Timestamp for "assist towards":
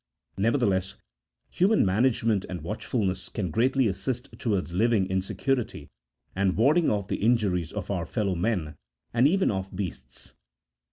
3.87-4.73